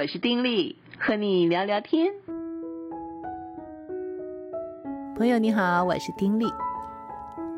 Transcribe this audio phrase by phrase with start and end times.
[0.00, 2.12] 我是丁力，和你聊聊天。
[5.16, 6.46] 朋友你好，我是丁力。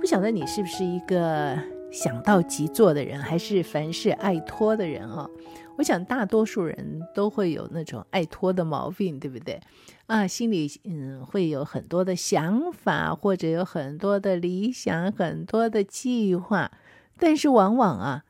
[0.00, 1.58] 不晓得你是不是一个
[1.92, 5.30] 想到即做的人，还是凡事爱拖的人哦？
[5.76, 9.61] 我想大多数人都会有那种爱拖的毛病，对不对？
[10.07, 16.73] 啊，心里嗯会有很多的想法，或者有很多的理想，很多的计划，
[17.19, 18.25] 但是往往啊，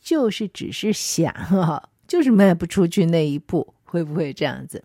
[0.00, 1.88] 就是只是想啊。
[2.06, 4.82] 就是迈不出去那一步，会不会这样子？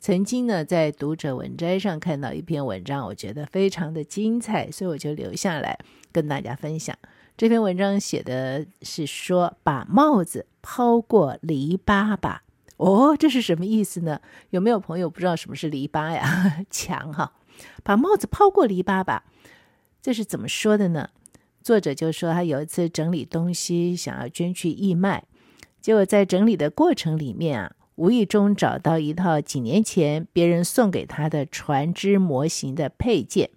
[0.00, 5.78] 曾经呢，在读者文摘上看到一篇文章，我觉得非常的精彩，所以我就留下来
[6.12, 6.96] 跟大家分享。
[7.36, 12.42] 这篇文章写的是说，把帽子抛过篱笆吧。
[12.76, 14.20] 哦，这是什么意思呢？
[14.50, 16.64] 有没有朋友不知道什么是篱笆呀？
[16.70, 17.32] 墙哈，
[17.82, 19.24] 把帽子抛过篱笆吧，
[20.00, 21.10] 这是怎么说的呢？
[21.60, 25.24] 作者就说他有一次整理东西，想要捐去义卖。
[25.80, 33.50] 结果在整理的过程里面啊，无意中找到一套几年前别人送给他的船只模型的配件。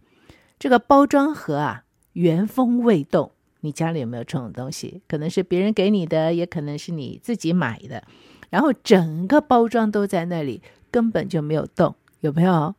[0.57, 3.31] 这个包装盒啊，原封未动。
[3.61, 5.01] 你家里有没有这种东西？
[5.07, 8.03] 可能是别人给你的，也可能是你自己买的。
[8.49, 12.73] 然后整个包装都在那里，根本就没有动，有没有？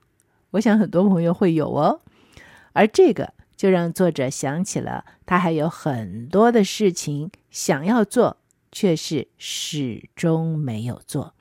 [0.50, 2.00] 我想很多朋友会有哦。
[2.72, 8.38] 而这个就让作者想起了他还有很多的事情想要做。
[8.72, 11.34] 却是始终没有做，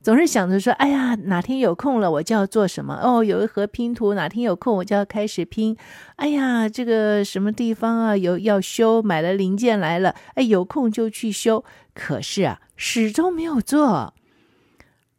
[0.00, 2.94] 总是想着说：“哎呀，哪天有空了，我就要做什么。
[3.02, 5.76] 哦，有一盒拼图，哪天有空我就要开始拼。
[6.16, 11.64] 哎呀，这个什么地方啊，有要修，买了零件来了，哎，有空就去修。
[11.92, 14.14] 可是啊，始终没有做。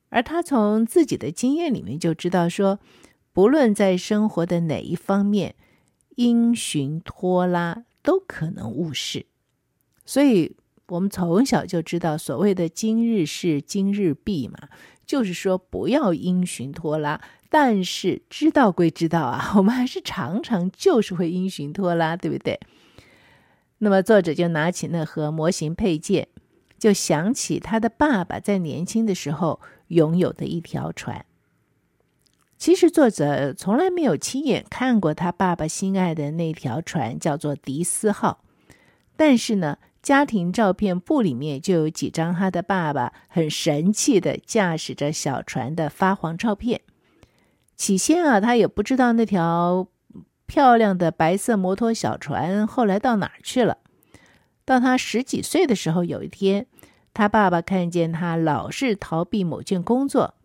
[0.08, 2.80] 而他从自己的经验里面就知道说，
[3.34, 5.56] 不论在生活的哪一方面，
[6.16, 9.26] 因循拖拉都可能误事。
[10.06, 10.56] 所以。
[10.90, 14.58] 我们从小就知道，所谓的今日事今日毕嘛，
[15.06, 17.22] 就是说不要因循拖拉。
[17.52, 22.60] 但是知道归知道啊， 我们还是常常就是会因循拖拉，对不对？
[23.80, 26.28] 那么作者就拿起那盒模型配件，
[26.78, 31.26] 就想起他的爸爸在年轻的时候拥有的一条船。
[32.58, 38.44] 其实作者从来没有亲眼看过他爸爸心爱的那条船，叫做迪斯号。
[39.16, 46.82] 但是呢，家庭照片簿里面就有几张他的爸爸很神气的驾驶着小船的发黄照片。
[47.76, 49.88] 起先啊，他也不知道那条
[50.46, 53.78] 漂亮的白色摩托小船后来到哪儿去了。
[54.66, 56.68] 到他十几岁的时候，有一天，
[57.14, 60.36] 他爸爸看见他老是逃避某件工作，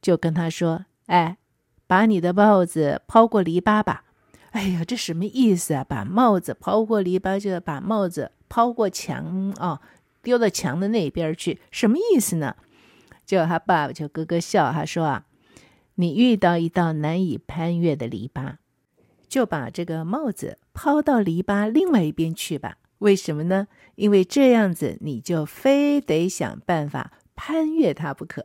[0.00, 1.38] 就跟他说：“哎，
[1.86, 4.04] 把你的帽子抛过篱笆吧。”
[4.52, 5.84] 哎呀，这什么意思啊？
[5.84, 8.32] 把帽子抛过篱笆，就把帽子。
[8.52, 9.80] 抛过墙哦，
[10.22, 12.54] 丢到墙的那边去，什么意思呢？
[13.24, 15.24] 就他爸爸就咯咯笑，他说啊，
[15.94, 18.56] 你遇到一道难以攀越的篱笆，
[19.26, 22.76] 就把这个帽子抛到篱笆另外一边去吧。
[22.98, 23.68] 为什么呢？
[23.94, 28.44] 因为这样子你就非得想办法攀越它不可。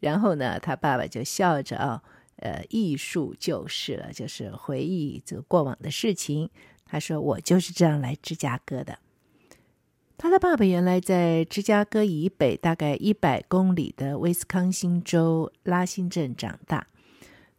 [0.00, 2.02] 然后呢，他爸爸就笑着啊，
[2.36, 6.50] 呃，艺术就是了，就是回忆这个过往的事情。
[6.84, 8.98] 他说：“我就是这样来芝加哥的。”
[10.22, 16.88] 他的爸爸原来在芝加哥以北大概一百公里的威斯康星州拉辛镇长大。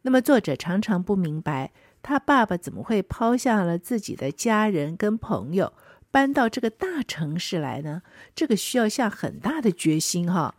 [0.02, 1.72] 那么作者常常不明白，
[2.04, 5.72] 他爸爸怎么会抛下了自己的家人跟朋友，
[6.12, 8.02] 搬到这个大城市来呢？
[8.32, 10.54] 这个需要下很大的决心哈。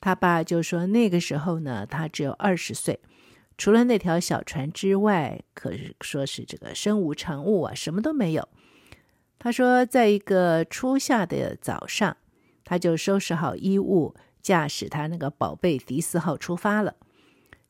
[0.00, 2.98] 他爸就说，那个时候呢，他只有二十岁，
[3.58, 8.48] 除了那条小船之外，可是说是这个身无长物啊，什么都没有。
[9.44, 12.16] 他说，在一个初夏的早上，
[12.64, 16.94] 他就收拾好衣物，驾驶他那个宝贝迪斯号出发了，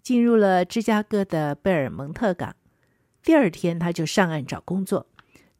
[0.02, 2.54] 进入了芝加哥的贝尔蒙特港。
[3.22, 5.06] 第二天，他就上岸找工作。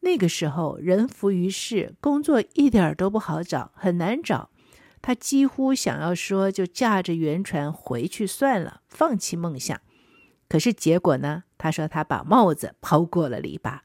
[0.01, 4.51] 那个时候，人浮于事，工作一点都不好找，很难找。
[5.01, 9.81] 他几乎想要说，就驾着圆船回去算了，放弃梦想。
[10.47, 11.45] 可是结果呢？
[11.57, 13.79] 他说他把帽子抛过了篱笆。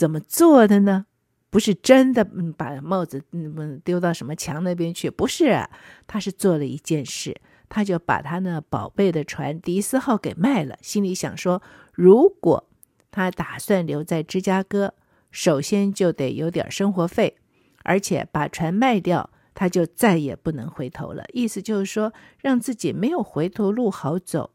[0.00, 1.04] 怎么做的呢？
[1.50, 5.68] 不是真的，嗯，把帽子嗯丢到什么墙那边去，不是啊，
[6.06, 7.38] 他是做了一件事，
[7.68, 11.60] 他就把他那宝贝的船迪斯号给卖了，心里想说，
[11.92, 12.66] 如果
[13.10, 14.94] 他打算留在芝加哥，
[15.30, 17.36] 首先就得有点生活费，
[17.82, 21.26] 而且把船卖掉，他就再也不能回头了。
[21.34, 24.52] 意思就是说，让自己没有回头路好走。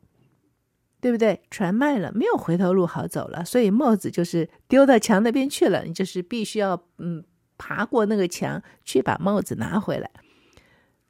[1.06, 1.40] 对不对？
[1.52, 5.84] 船卖了，没有回头路好走了，所以帽子就是丢到墙那边去了。
[5.84, 7.24] 你就是必须要嗯
[7.60, 10.10] 爬过那个墙去把帽子拿回来。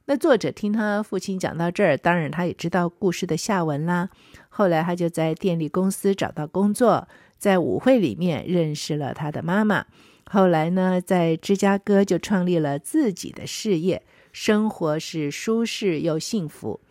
[0.04, 4.10] 那作者听他父亲讲到这儿，当然他也知道故事的下文啦。
[4.50, 7.08] 后来他就在电力公司找到工作，
[7.38, 9.86] 在舞会里面认识了他的妈妈。
[10.26, 16.82] 后来呢，在芝加哥就创立了自己的事业，生活是舒适又幸福。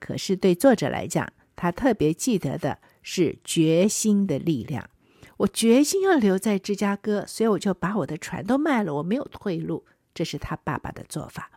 [0.00, 1.32] 可是对作者来讲，
[1.64, 4.90] 他特别记得的是决心的力量。
[5.38, 9.86] 我决心要留在芝加哥，所以我就把我的船都卖了，我没有退路。
[10.12, 11.50] 这是他爸爸的做法。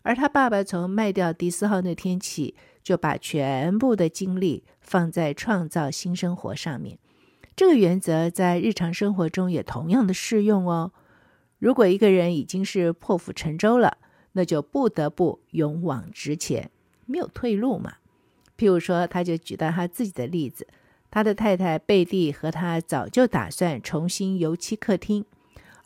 [0.00, 6.98] 而他爸爸从卖掉迪斯号那天起，就把全部的精力放在创造新生活上面。
[7.54, 10.92] 这个原则在日常生活中也同样的适用哦。
[11.58, 13.98] 如果一个人已经是破釜沉舟了，
[14.32, 16.70] 那就不得不勇往直前，
[17.04, 17.96] 没有退路嘛。
[18.58, 20.66] 譬如说，他就举到他自己的例子，
[21.10, 25.24] 他的太太贝蒂和他早就打算重新油漆客厅。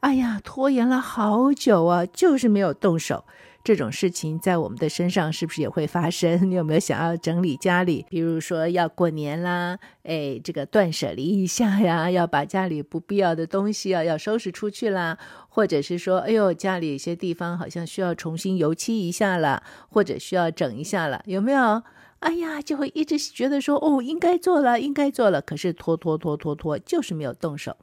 [0.00, 3.25] 哎呀，拖延了好久啊，就是没有动手。
[3.65, 6.49] 这种事情在我们的身上是不是也会发生？
[6.49, 8.06] 你有没有想要整理家里？
[8.09, 15.19] 比如说要过年啦，哎，这个断舍离一下呀，要把家里不必要的东西啊要收拾出去啦，
[15.49, 21.82] 或者是说，哎呦，家里有些地方好像需要重新油漆一下了，或者需要整一下了，有没有？
[22.20, 27.76] 哎呀，就会一直觉得说，哦，应该做了，应该做了，可是拖拖拖拖拖，就是没有动手。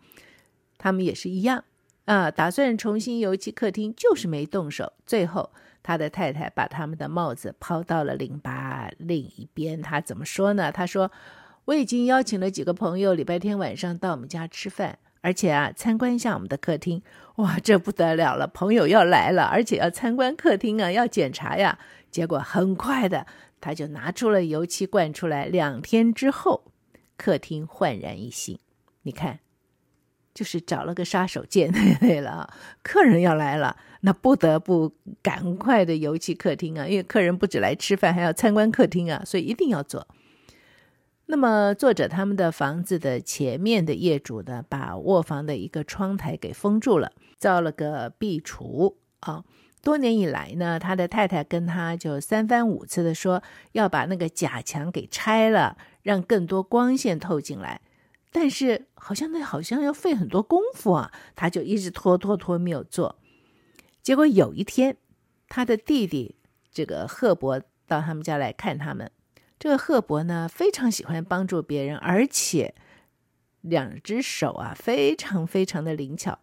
[0.77, 1.63] 他们也是一样
[2.05, 5.51] 啊，打算重新油漆客厅，就是没动手，最后。
[5.87, 9.79] 他的太太把他们的帽子抛到了淋巴另一边。
[9.83, 10.71] 他怎么说呢？
[10.71, 11.11] 他说
[11.65, 17.03] ：“我已经邀请了几个朋友，礼拜天晚上到我们家吃饭，而且啊，参观一下我们的客厅。
[17.35, 18.47] 哇，这不得了了！
[18.47, 21.77] 朋友要来了，而且要参观客厅啊，要检查呀。
[22.09, 23.27] 结果很快的，
[23.65, 25.47] 他就拿出了油漆罐出来。
[25.47, 26.71] 两天之后，
[27.17, 28.59] 客厅焕然一新。
[29.01, 29.39] 你看。”
[30.35, 31.71] 就是找了个杀手锏
[32.01, 32.53] 对了，
[32.83, 40.05] 客人要来了，那不得不赶快的油漆客厅啊，因为客人不止来吃饭，还要参观客厅啊，所以一定要做。
[41.27, 49.45] 那么作者他们的房子的前面的业主呢，把卧房的一个窗台给封住了，造了个壁橱啊。
[49.85, 53.43] 多年以来呢，他的太太跟他就三番五次的说
[53.73, 57.79] 要把那个假墙给拆了，让更多光线透进来。
[58.31, 63.19] 但是好像那好像要费很多功夫啊，他就一直拖拖拖没有做。
[64.01, 64.97] 结果有一天，
[65.47, 66.35] 他的弟弟
[66.71, 69.11] 这个赫伯到他们家来看他们。
[69.59, 72.73] 这个赫伯呢，非常喜欢帮助别人，而且
[73.61, 76.39] 两只手啊非常非常的灵巧。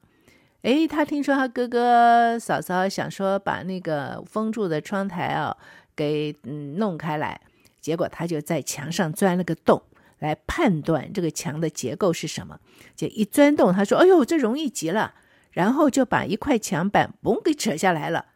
[0.63, 5.57] 诶，他听说他哥哥嫂嫂想说把那个封住的窗台啊
[5.95, 7.41] 给嗯弄开来，
[7.81, 9.83] 结果他就在墙上钻了个洞。
[10.19, 12.61] 来判断这个墙的结构是什么，
[12.95, 15.15] 就一钻洞，他说：“哎呦，这容易极了。”
[15.51, 18.27] 然后就把一块墙板嘣给扯下来了。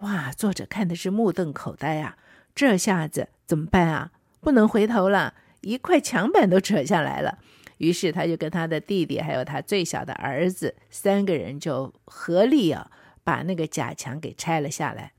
[0.00, 2.16] 哇，作者看的是目瞪口呆啊！
[2.52, 4.10] 这下子怎么办啊？
[4.40, 7.38] 不能回头了，一块墙板都扯下来了。
[7.78, 12.90] 于是他就跟他的弟弟还有他最小的儿子三个人就合力啊，
[13.22, 15.12] 把那个假墙给拆了下来。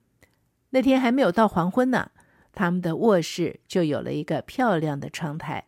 [0.71, 2.12] 那天还没有到黄昏呢，
[2.54, 5.65] 他们的卧室就有了一个漂亮的窗台。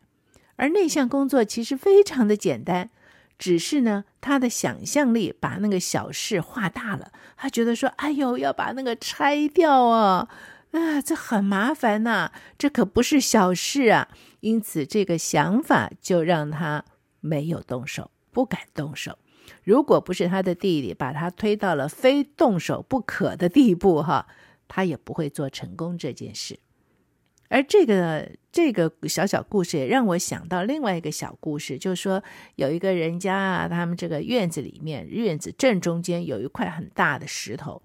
[0.57, 2.89] 而那项工作其实非常的简单，
[3.37, 7.13] 只是呢，他的想象力把那个小事画大了。
[7.37, 10.27] 他觉得说：“哎呦，要把那个拆掉啊，
[10.71, 14.09] 啊，这很麻烦呐，这可不是小事啊。”
[14.41, 16.85] 因此，这个想法就让他
[17.19, 19.17] 没有动手，不敢动手。
[19.63, 24.27] 如果不是他的弟弟把他推到了非动手不可的地步，哈，
[24.67, 26.59] 他也不会做成功这件事。
[27.49, 32.23] 而这个这个小小故事也让我想到另外一个小故事，就是说
[32.55, 37.81] 有一个人家啊，他们这个院子里面，院子正中间有一块很大的石头。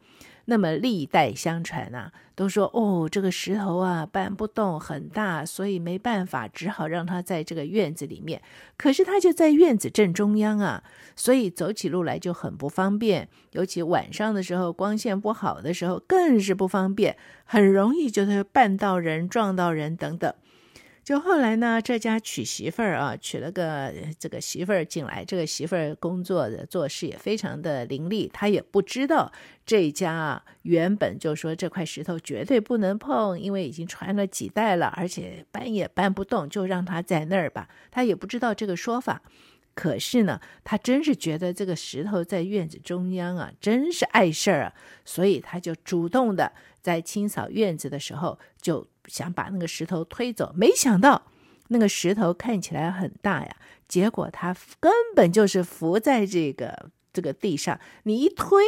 [0.47, 8.43] 那么历代相传啊，都说哦，这个石头啊搬不动，很大，所以没办法，只好让它在这个院子里面。
[8.77, 10.83] 可是它就在院子正中央啊，
[11.17, 13.29] 所以走起路来就很不方便。
[13.53, 20.35] 尤其晚上的时候，光线不好的时候，更是不方便，很容易就是绊到人、撞到人等等。
[21.05, 25.23] 就后来呢，这家娶媳妇儿啊，娶了个这个媳妇儿进来。
[25.23, 29.31] 这个媳妇儿工作的做事也非常的伶俐，她也不知道
[29.67, 37.69] 这家啊原本就说这块石头绝对不能碰，因为已经传了几代了，而且搬也搬不动，就让它在那儿吧。
[37.91, 39.21] 她也不知道这个说法。
[39.75, 44.73] 可是呢，她真是觉得这个石头在院子中央啊，真是碍事儿啊，
[45.05, 48.87] 所以她就主动的在清扫院子的时候就。
[49.07, 51.23] 想把那个石头推走，没想到
[51.69, 53.57] 那个石头看起来很大呀，
[53.89, 57.79] 结果它根本就是浮在这个这个地上。
[58.05, 58.63] 你一推，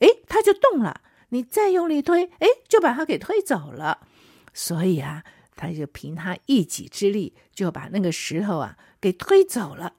[0.00, 1.00] 诶，它就动了。
[1.30, 4.06] 你再用力推，哎，就把它给推走了。
[4.52, 5.24] 所以啊，
[5.56, 9.94] 他就凭他一己之力，就把那个石头啊给推走了。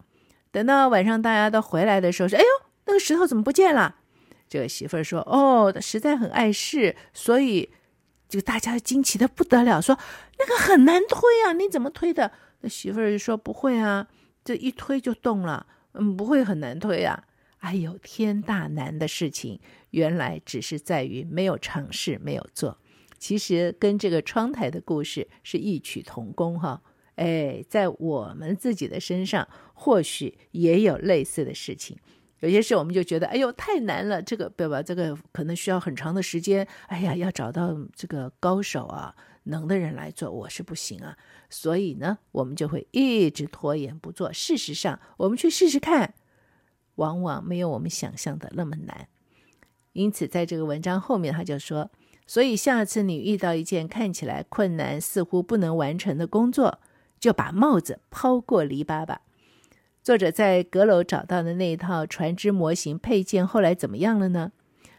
[0.52, 2.48] 等到晚上大家都回来的时候，说：“哎呦，
[2.86, 3.96] 那个石头怎么不见了？”
[4.48, 7.72] 这个媳妇儿说：“哦，实在很碍事，所以
[8.34, 9.96] 就大家惊奇的不得了，说
[10.40, 14.08] 那个很难推啊，你怎么推的？”那媳妇儿就说：“不会啊，
[14.44, 17.26] 这一推就动了，嗯，不会很难推啊。”
[17.60, 19.60] 哎呦，天大难的事情，
[19.92, 22.80] 原来只是在于没有尝试，没有做。
[23.20, 26.82] 其实跟这个窗台的故事是异曲同工哈。
[27.16, 31.98] 哎，在我们自己的身上，或许也有类似的事情。
[32.44, 34.84] 有些事我们就觉得，哎呦，太难了，这个对吧？
[34.84, 36.68] 这个可能需要很长的时间。
[36.88, 41.18] 哎呀，要找到这个高手啊，能的人来做，我是不行啊。
[41.50, 44.34] 所以呢，我们就会一直拖延不做。
[44.34, 46.16] 事实上，我们去试试看，
[46.96, 49.08] 往往没有我们想象的那么难。
[49.94, 51.90] 因此，在这个文章后面，他就说：
[52.28, 56.82] 所以下次你遇到一件看起来困难、似乎不能完成的工作，
[57.22, 59.22] 就把帽子抛过篱笆吧。
[60.04, 64.52] 作者在阁楼找到的那一套船只模型配件后来怎么样了呢？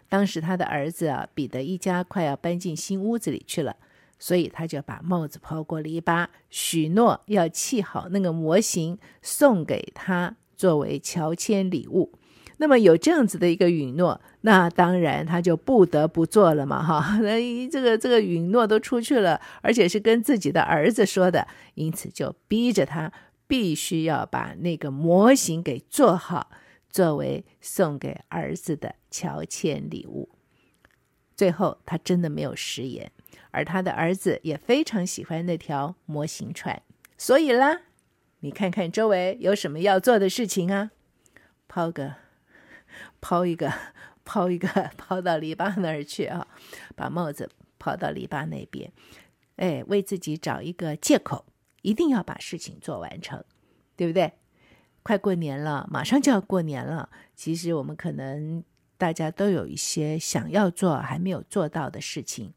[0.08, 3.76] 当时他的儿子啊，彼得一家快要搬进新屋子里去了，
[4.18, 12.14] 所以他就把帽子抛过篱笆，许诺要砌好那个模型送给他作为乔迁礼物。
[12.56, 23.12] 那么有这样子的一个允诺，那当然他就不得不做了嘛，哈， 那这个这个允诺都出去了，而且是跟自己的儿子说的，因此就逼着他
[23.46, 26.50] 必须要把那个模型给做好，
[26.88, 30.30] 作为送给儿子的乔迁礼物。
[31.36, 33.10] 最后他真的没有食言，
[33.50, 36.82] 而他的儿子也非常喜欢那条模型船，
[37.18, 37.82] 所以啦，
[38.40, 40.90] 你看看周围有什么要做的事情啊，
[41.66, 42.16] 抛个。
[43.20, 43.72] 抛一个，
[44.24, 46.46] 抛一个， 抛到篱笆那儿去啊！
[46.94, 48.92] 把帽子抛到篱笆那边，
[49.56, 51.44] 哎，为自己找一个借口，
[51.84, 53.44] 一定要把事情做完成，
[53.94, 54.32] 对不对？
[55.02, 57.10] 快过年了，马上就要过年了。
[57.36, 58.64] 其实我们可能
[58.96, 62.54] 大家都有一些想要做还没有做到的事情，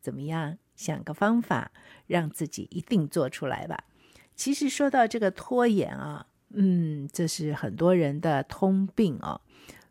[0.00, 0.56] 怎么样？
[0.74, 1.70] 想个方法，
[2.06, 3.84] 让自己一定做出来吧。
[4.34, 6.26] 其实说到这个拖延啊。
[6.56, 9.40] 嗯，这是很多人的通病哦。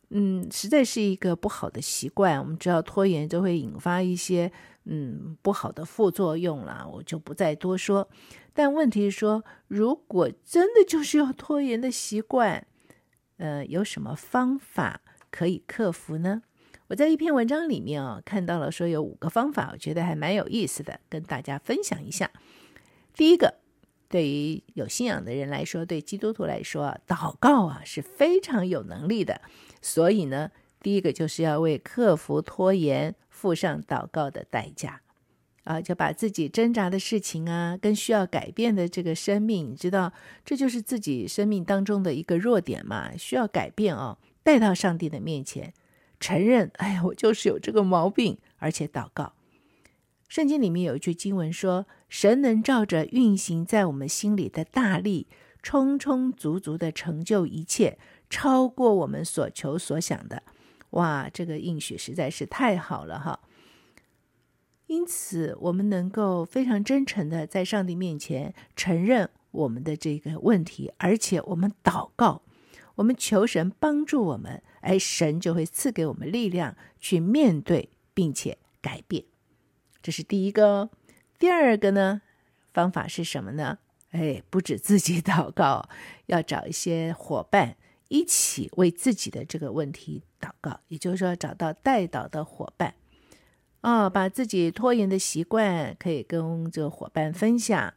[0.10, 2.39] 嗯，实在是一个不好的习惯。
[2.39, 4.51] 我们知道拖延就会引发一些
[4.86, 8.08] 嗯不好的副作用了，我就不再多说。
[8.53, 12.65] 但问题是说，如果真的就是要拖延的习惯，
[13.38, 16.43] 呃，有什么方法可以克服呢？
[16.88, 22.31] 我在一篇文章里面啊、看到了说有五个方法，我觉得还蛮有意思的，跟大家分享一下。
[23.13, 23.55] 第一个。
[24.10, 29.41] 对于有信仰的人来说，对基督徒来说，祷告啊是非常有能力的。
[29.81, 30.51] 所以呢，
[30.83, 35.01] 第一个就是要为克服拖延付上祷告的代价
[35.63, 40.12] 啊，就把自己挣扎的事情啊，跟需要改变的这个生命，你知道，
[40.43, 45.74] 这就是自己生命当中的一个弱点嘛，需要改变哦，带到上帝的面前，
[46.20, 49.34] 承认，哎呀，我就是有这个毛病，而且祷告。
[50.27, 55.27] 圣经里面有一句经文说：“神能照着运行在我们心里的大力，
[55.62, 58.00] 充充足足的成就一切，
[58.32, 60.41] 超过我们所求所想的。”
[60.91, 63.39] 哇，这个应许实在是太好了哈！
[64.94, 72.44] 因此，我们能够非常真诚的在上帝面前承认我们的这个问题，而且我们祷告，
[72.94, 79.24] 我们求神帮助我们，哎，神就会赐给我们力量去面对，并且改变。
[80.04, 80.90] 这是第一个哦，
[81.40, 82.22] 第二个呢，
[82.72, 83.80] 方法是什么呢？
[84.12, 85.90] 哎，不止自己 祷告，
[86.28, 87.78] 要找一些伙伴
[88.10, 90.80] 一起为自己的这个问题祷告。
[90.90, 92.94] 也就是说，找到代祷的伙伴，
[93.84, 97.94] 哦，把自己拖延的习惯可以跟这个伙伴分享，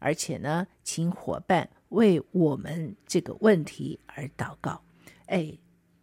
[0.00, 4.82] 而且呢，请伙伴为我们这个问题而祷告。
[5.26, 5.56] 哎，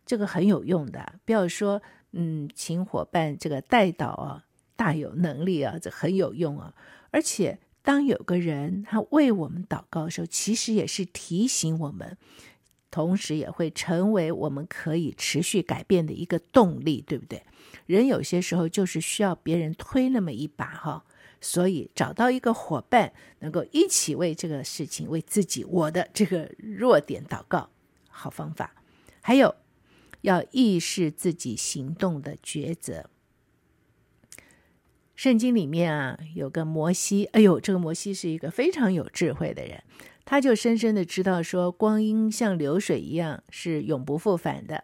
[0.06, 1.82] 这个很有用的，不要说
[2.14, 4.46] 嗯，请伙伴这个代祷啊。
[4.76, 6.74] 大有能力啊，这很有用啊！
[7.12, 12.18] 而且，当有个人他为我们祷告的时候，其实也是提醒我们，
[12.90, 17.44] 同时也会成为我们可以持续改变的一个动力，对不对？
[17.86, 21.06] 人有些时候就是需要别人推那么一把哈，
[21.42, 27.70] 所以找到一个伙伴，能够一起为这个事情、为自己、我的这个弱点祷告，
[28.10, 28.76] 好方法。
[29.22, 29.56] 还有，
[30.22, 33.10] 要意识自己行动的抉择。
[35.16, 39.84] 圣经里面啊，有个摩西，哎呦，这个摩西是一个非常有智慧的人，
[40.26, 44.84] 他就深深的知道说，光阴像流水一样，是永不复返的，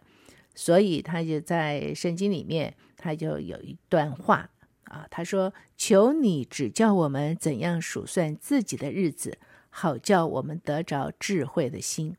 [0.54, 4.50] 所以他就在圣经里面他就有一段话
[4.84, 9.40] 啊，他说：“求你指教我们怎样数算自己的日子，
[9.70, 12.16] 好叫我们得着智慧的心。”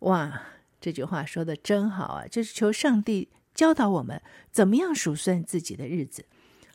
[0.00, 0.42] 哇，
[0.80, 2.26] 这句话说得真好啊！
[2.26, 4.22] 就是求上帝教导我们
[4.52, 6.24] 怎么样数算自己的日子。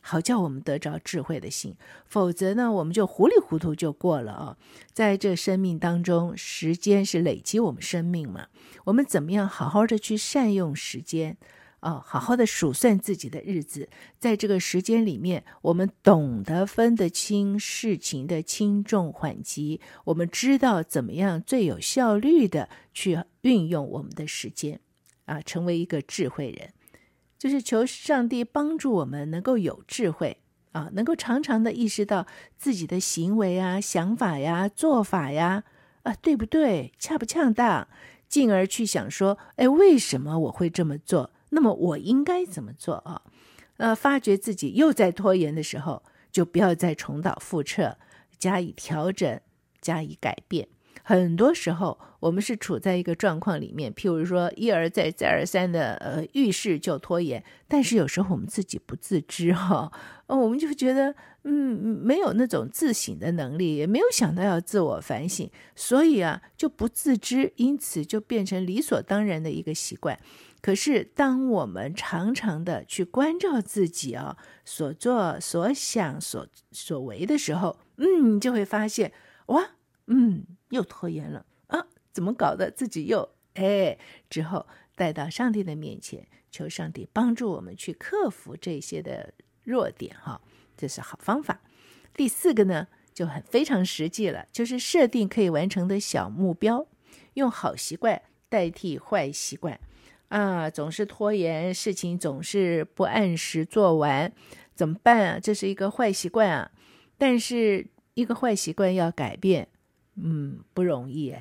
[0.08, 1.74] 好叫我们得着智慧的心，
[2.06, 4.56] 否则呢，我们就糊里糊涂就过了啊！
[4.92, 8.46] 在这生命当中，时间是累积我们生命嘛，
[8.84, 11.36] 我们怎么样好好的去善用时间
[11.80, 12.02] 啊？
[12.04, 24.80] 好好的数算自己的日子，在这个时间里面，我们懂得分得清事情的轻重缓急，我们知道怎么样最有效率的去运用我们的时间
[25.26, 26.72] 啊，成为一个智慧人。
[27.38, 30.38] 就是求上帝帮助我们能够有智慧
[30.72, 35.64] 啊，能够常常的意识到自己的行为啊、想法呀、做法呀，
[36.02, 36.92] 啊，对不对？
[36.98, 37.86] 恰不恰当？
[38.26, 41.30] 进而去想说，哎，为什么我会这么做？
[41.50, 43.22] 那么我应该怎么做啊？
[43.76, 47.96] 呃，发觉自己又在拖延的时候，就不要再重蹈覆辙，
[48.38, 49.40] 加以调整，
[49.80, 50.68] 加以改变。
[51.02, 59.92] 很多时候，我们是处在一个状况里面，譬如说一而再、再而三的呃遇事就拖延，但是有时候我们自己不自知哈，
[60.26, 70.18] 呃，我们就觉得嗯没有那种自省的能力，也没有想到要自我反省，所以啊就不自知，因此就变成理所当然的一个习惯。
[70.66, 79.12] 可是当我们常常的去关照自己啊所做所想所所为的时候，嗯，你就会发现
[79.46, 79.76] 哇。
[80.08, 81.86] 嗯，又拖延了啊？
[82.12, 82.68] 怎么搞的？
[82.68, 83.96] 自己又哎，
[84.28, 90.40] 之后带到上帝的面前，求上帝帮助我们去克服这些的弱点哈，
[90.76, 91.60] 这是好方法。
[92.12, 96.88] 第四个呢，就很非常实际了，就是设定可以完成的小目标，
[97.34, 99.78] 用好习惯代替坏习惯
[100.28, 104.32] 啊，总是拖延，事情总是不按时做完，
[104.74, 105.40] 怎么办啊？
[105.40, 106.70] 这是一个坏习惯啊，
[107.16, 109.68] 但是一个坏习惯要改变。
[110.16, 111.34] 嗯，不容易，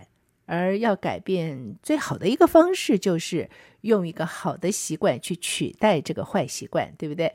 [0.46, 3.50] 而要改变最好的一个方式，就是
[3.82, 7.34] 用一个好的习惯去取代这个坏习惯，对不对？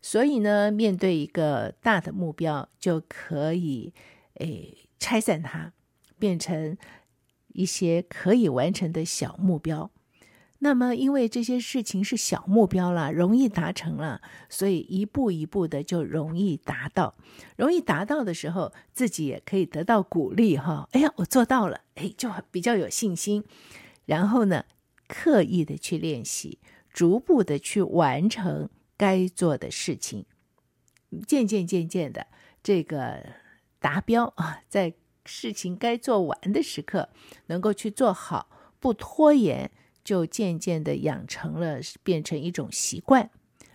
[0.00, 3.92] 所以呢，面对一个大的目标，就可以
[4.36, 5.72] 诶拆散它，
[6.18, 6.76] 变成
[7.48, 9.90] 一些可以完成的小目标。
[10.60, 17.14] 那么，因为这些事情是小目标了，容易达成了，所以一步一步的就容易达到。
[17.56, 20.88] 容易达到的时候，自己也可以得到鼓励哈。
[20.92, 23.44] 哎呀，我做到了，哎，就比较有信心。
[24.06, 24.64] 然后呢，
[25.06, 26.58] 刻意的去练习，
[26.92, 30.24] 逐步的去完成该做的事情，
[31.26, 32.26] 渐渐渐渐的，
[32.64, 33.24] 这个
[33.78, 34.94] 达标啊，在
[35.24, 37.10] 事情该做完的时刻，
[37.46, 39.70] 能够去做好，不拖延。
[40.08, 43.28] 就渐渐的养成了，变成一种习惯，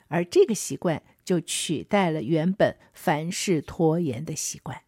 [0.08, 4.82] 而这个习惯就取代了原本凡事拖延的习惯。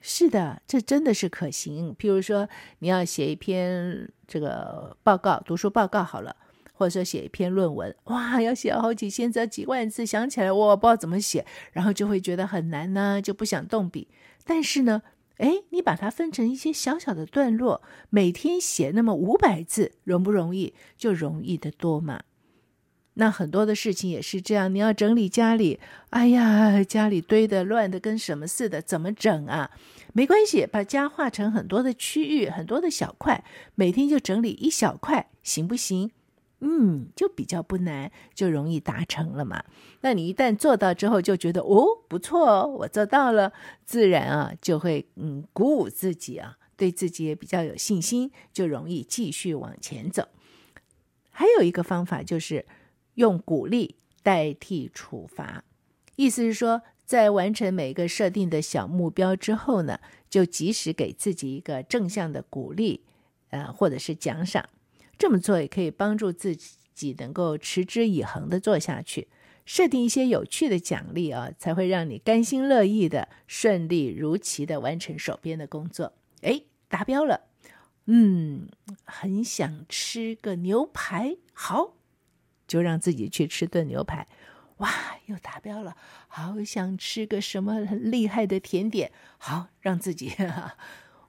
[0.00, 1.94] 是的，这真的是可行。
[1.94, 2.48] 譬如说，
[2.80, 6.34] 你要写一篇这个报告，读书报告好了，
[6.72, 14.08] 或者说写一篇论文，哇，要写好几千字、几万字，想起来我不知道怎么写，然后就会觉得很难呢，就不想动笔。
[14.44, 15.02] 但是呢，
[15.38, 20.74] 哎，你把它分成一些小小的段落，每天写那么五百字，容不容易？
[20.96, 22.22] 就容易得多嘛。
[23.16, 25.78] 那很多的事情也是这样，你要整理家里，
[26.10, 29.70] 哎呀，家里堆的乱的跟什么似的，怎么整啊？
[30.12, 33.44] 没关系，把家划成很多的区域，很多的小块，
[33.74, 36.10] 每天就整理一小块，行不行？
[36.66, 39.62] 嗯，就比较不难，就容易达成了嘛。
[40.00, 43.52] 那你一旦做到之后，就觉得哦，不错哦，我做到了，
[43.84, 50.28] 自然啊就会嗯鼓舞自己啊，对自己也比较有信心，就容易继续往前走。
[51.30, 52.64] 还有一个方法就是
[53.16, 55.64] 用鼓励代替处罚，
[56.16, 60.00] 意思是说，在完成每个设定的小目标之后呢，
[60.30, 63.04] 就及时给自己一个正向的鼓励，
[63.50, 64.66] 呃，或者是奖赏。
[65.18, 66.56] 这么做也可以帮助自
[66.94, 69.28] 己能够持之以恒地做下去。
[69.66, 76.12] 设定一些有趣的奖励啊，才会让你甘心乐意的顺利如期的完成手边的工作。
[76.42, 77.48] 哎，达标了，
[78.04, 78.68] 嗯，
[79.04, 81.94] 很想吃个牛排，好，
[82.66, 84.28] 就让自己去吃顿牛排。
[84.76, 84.90] 哇，
[85.26, 85.96] 又达标了，
[86.28, 90.76] 好想吃个什么厉害的甜点，好，让自己，哈哈，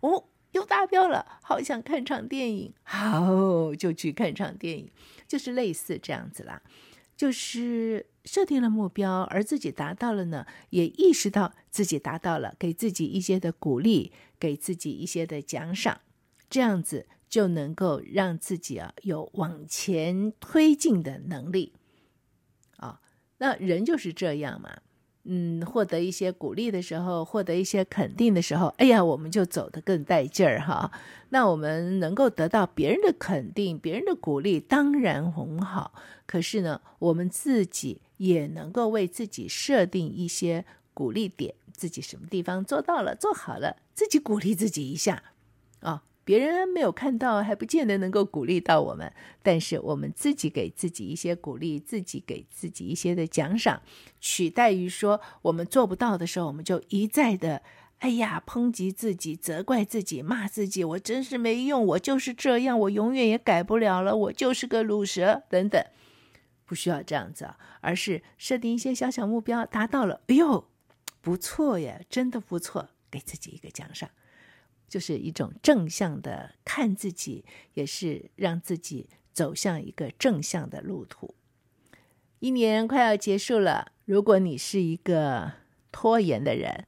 [0.02, 0.26] 哦。
[0.56, 4.89] 又达标了，好想看场电影， 好，就去看场电影，
[5.28, 6.62] 就是类似这样子啦。
[7.18, 16.00] 就是设定了目标，而自己达到了呢，也意识到自己达到了，给自己一些的鼓励，给自己一些的奖赏，
[16.50, 21.74] 这样子就能够让自己啊有往前推进的能力
[22.78, 23.02] 啊。
[23.39, 24.80] 那人就是这样嘛。
[25.28, 30.92] 嗯，获得一些鼓励的时候，获得一些肯定的时候，哎呀，我们就走得更带劲儿哈。
[31.30, 35.94] 那我们能够得到别人的肯定、别人的鼓励，当然很好。
[36.28, 45.24] 可是呢，我们自己也能够为自己设定一些鼓励点，自己什么地方做到了、做好了，自己鼓励自己一下。
[46.26, 49.14] 别人没有看到，还不见得能够鼓励到我们。
[49.42, 53.82] 但是我们自己给自己一些鼓励，自己给自己一些的奖赏，
[54.20, 57.62] 取代于说我们做不到的时候，我们就一再的
[58.00, 65.82] 哎呀抨击自己、责怪自己、骂自己，我真是没用，我就是这样，我永远也改不了了，我就是个鲁蛇等等。
[66.66, 70.68] 不需要这样子啊，而是设定一些小小目标，达到了，哎呦，
[71.22, 74.10] 不错呀，真的不错，给自己一个奖赏。
[74.88, 77.43] 就是一种正向的看自己，
[77.74, 81.36] 也是让自己走向一个正向的路途。
[82.39, 85.54] 一年快要结束了，如果你是一个
[85.91, 86.86] 拖延的人，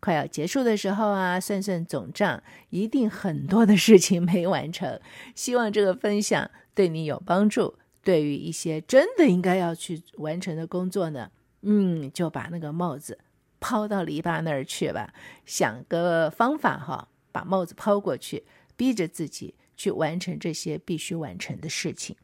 [0.00, 5.00] 快要结束的时候啊，算算总账，一定很多的事情没完成。
[5.34, 7.78] 希望这个分享对你有帮助。
[8.04, 13.20] 对于一些真的应该要去完成的工作呢，嗯，就把那个帽子
[13.60, 15.14] 抛到篱笆那儿去吧，
[15.46, 17.08] 想个方法哈。
[17.32, 18.44] 把帽子抛过去，
[18.76, 22.14] 逼着自己去完成这些必须完成的事情。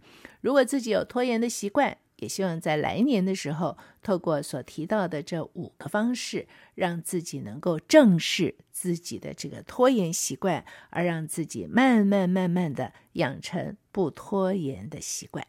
[0.40, 15.47] 如果自己有拖延的习惯，也希望在来年的时候，透过所提到的这五个方式，让自己能够正视自己的这个拖延习惯，而让自己慢慢慢慢的养成不拖延的习惯，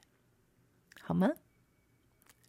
[1.01, 1.31] 好吗？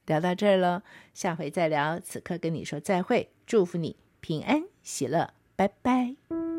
[0.06, 0.82] 聊到这儿了，
[1.14, 2.00] 下回再聊。
[2.00, 6.49] 此刻跟你说再会，祝福你平安喜乐，拜拜。